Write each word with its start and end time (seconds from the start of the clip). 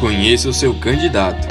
Conheça 0.00 0.48
o 0.48 0.52
seu 0.52 0.72
candidato. 0.74 1.48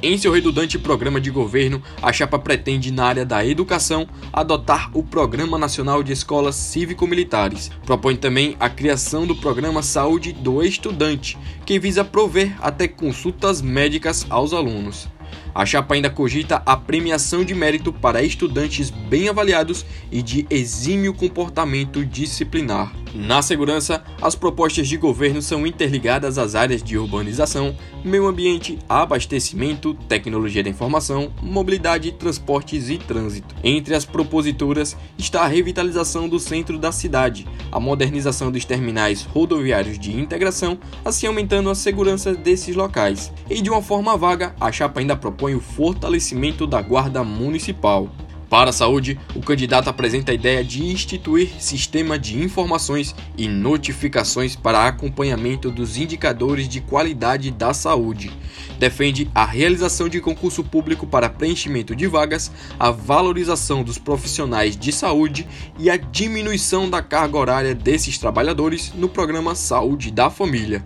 Em 0.02 0.18
seu 0.18 0.32
redundante 0.32 0.80
programa 0.80 1.20
de 1.20 1.30
governo, 1.30 1.84
a 2.02 2.14
chapa 2.14 2.40
pretende, 2.40 2.90
na 2.90 3.04
área 3.04 3.26
da 3.26 3.46
educação, 3.46 4.08
adotar 4.32 4.90
o 4.94 5.04
Programa 5.04 5.58
Nacional 5.58 6.02
de 6.02 6.14
Escolas 6.14 6.56
Cívico-Militares. 6.56 7.70
Propõe 7.86 8.16
também 8.16 8.56
a 8.62 8.70
criação 8.70 9.28
do 9.28 9.36
Programa 9.36 9.84
Saúde 9.84 10.32
do 10.32 10.64
Estudante, 10.64 11.38
que 11.66 11.78
visa 11.78 12.06
prover 12.06 12.56
até 12.62 12.88
consultas 12.88 13.62
médicas 13.62 14.26
aos 14.30 14.54
alunos. 14.54 15.10
A 15.54 15.66
chapa 15.66 15.96
ainda 15.96 16.10
cogita 16.10 16.62
a 16.66 16.78
premiação 16.78 17.44
de 17.44 17.54
mérito 17.54 17.92
para 17.92 18.24
estudantes 18.24 18.90
bem 18.90 19.28
avaliados 19.28 19.86
e 20.10 20.22
de 20.22 20.48
exímio 20.50 21.14
comportamento 21.14 22.06
disciplinar. 22.06 22.94
Na 23.14 23.42
segurança, 23.42 24.04
as 24.22 24.36
propostas 24.36 24.88
de 24.88 24.96
governo 24.96 25.42
são 25.42 25.66
interligadas 25.66 26.38
às 26.38 26.54
áreas 26.54 26.84
de 26.84 26.96
urbanização, 26.96 27.76
meio 28.04 28.28
ambiente, 28.28 28.78
abastecimento, 28.88 29.96
tecnologia 30.08 30.64
da 30.64 30.70
informação, 30.70 31.32
mobilidade, 31.42 32.12
transportes 32.12 32.88
e 32.90 32.98
trânsito. 33.00 33.56
Entre 33.64 33.96
as 33.96 34.06
propositoras 34.06 34.96
está 35.18 35.42
a 35.42 35.48
revitalização 35.48 36.30
do 36.30 36.40
centro 36.40 36.78
da 36.78 36.92
cidade, 36.92 37.48
a 37.72 37.80
modernização 37.80 38.52
dos 38.52 38.64
terminais 38.64 39.24
rodoviários 39.24 39.98
de 39.98 40.16
integração, 40.16 40.78
assim 41.04 41.26
aumentando 41.26 41.70
a 41.72 41.76
segurança 41.76 42.36
desses 42.36 42.76
locais. 42.76 43.32
E 43.50 43.60
de 43.60 43.72
uma 43.72 43.82
forma 43.82 44.16
vaga, 44.16 44.56
a 44.62 44.72
chapa 44.72 45.00
ainda 45.00 45.16
propõe 45.16 45.56
o 45.56 45.60
fortalecimento 45.60 46.68
da 46.68 46.82
Guarda 46.82 47.24
Municipal. 47.24 48.08
Para 48.50 48.72
a 48.72 48.74
saúde, 48.74 49.20
o 49.36 49.42
candidato 49.42 49.90
apresenta 49.90 50.32
a 50.32 50.36
ideia 50.36 50.64
de 50.64 50.84
instituir 50.84 51.52
sistema 51.60 52.18
de 52.18 52.42
informações 52.42 53.16
e 53.38 53.48
notificações 53.48 54.56
para 54.56 54.88
acompanhamento 54.88 55.70
dos 55.70 55.98
indicadores 55.98 56.68
de 56.68 56.82
qualidade 56.82 57.52
da 57.52 57.76
saúde. 57.76 58.32
Defende 58.80 59.30
a 59.36 59.46
realização 59.46 60.10
de 60.10 60.20
concurso 60.20 60.64
público 60.64 61.06
para 61.06 61.30
preenchimento 61.30 61.96
de 61.96 62.08
vagas, 62.08 62.52
a 62.80 62.90
valorização 62.90 63.84
dos 63.84 64.00
profissionais 64.00 64.76
de 64.76 64.92
saúde 64.92 65.48
e 65.78 65.88
a 65.88 65.98
diminuição 65.98 66.90
da 66.90 67.04
carga 67.04 67.38
horária 67.38 67.76
desses 67.76 68.18
trabalhadores 68.18 68.92
no 68.96 69.08
programa 69.08 69.54
Saúde 69.54 70.10
da 70.10 70.32
Família. 70.32 70.84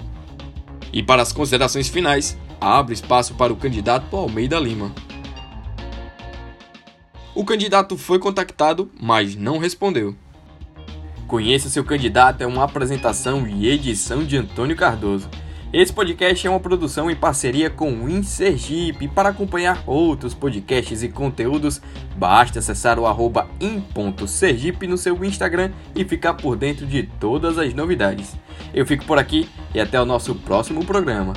E 0.91 1.01
para 1.01 1.21
as 1.21 1.31
considerações 1.31 1.87
finais, 1.87 2.37
abre 2.59 2.93
espaço 2.93 3.35
para 3.35 3.53
o 3.53 3.55
candidato 3.55 4.17
Almeida 4.17 4.59
Lima. 4.59 4.93
O 7.35 7.43
candidato 7.43 7.97
foi 7.97 8.19
contactado, 8.19 8.91
mas 9.01 9.35
não 9.35 9.57
respondeu. 9.57 10.15
Conheça 11.27 11.67
seu 11.67 11.83
candidato 11.83 12.41
é 12.41 12.45
uma 12.45 12.63
apresentação 12.63 13.47
e 13.47 13.67
edição 13.67 14.23
de 14.23 14.37
Antônio 14.37 14.75
Cardoso. 14.75 15.27
Esse 15.73 15.91
podcast 15.91 16.45
é 16.45 16.49
uma 16.51 16.59
produção 16.59 17.09
em 17.09 17.15
parceria 17.15 17.71
com 17.71 17.91
o 17.91 18.07
InSergipe. 18.07 19.07
Para 19.07 19.29
acompanhar 19.29 19.83
outros 19.87 20.35
podcasts 20.35 21.01
e 21.01 21.09
conteúdos, 21.09 21.81
basta 22.15 22.59
acessar 22.59 22.99
o 22.99 23.07
arroba 23.07 23.49
in.sergipe 23.59 24.85
no 24.85 24.95
seu 24.95 25.25
Instagram 25.25 25.71
e 25.95 26.05
ficar 26.05 26.35
por 26.35 26.55
dentro 26.55 26.85
de 26.85 27.01
todas 27.19 27.57
as 27.57 27.73
novidades. 27.73 28.35
Eu 28.71 28.85
fico 28.85 29.05
por 29.05 29.17
aqui 29.17 29.49
e 29.73 29.79
até 29.79 29.99
o 29.99 30.05
nosso 30.05 30.35
próximo 30.35 30.85
programa. 30.85 31.33